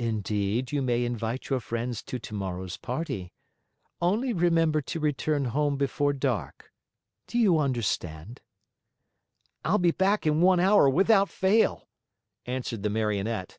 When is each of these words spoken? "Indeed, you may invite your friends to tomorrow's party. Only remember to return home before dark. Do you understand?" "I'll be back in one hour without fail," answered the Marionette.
"Indeed, 0.00 0.72
you 0.72 0.82
may 0.82 1.04
invite 1.04 1.48
your 1.48 1.60
friends 1.60 2.02
to 2.02 2.18
tomorrow's 2.18 2.76
party. 2.76 3.32
Only 4.00 4.32
remember 4.32 4.80
to 4.82 4.98
return 4.98 5.44
home 5.44 5.76
before 5.76 6.12
dark. 6.12 6.72
Do 7.28 7.38
you 7.38 7.56
understand?" 7.60 8.40
"I'll 9.64 9.78
be 9.78 9.92
back 9.92 10.26
in 10.26 10.40
one 10.40 10.58
hour 10.58 10.90
without 10.90 11.28
fail," 11.28 11.86
answered 12.46 12.82
the 12.82 12.90
Marionette. 12.90 13.58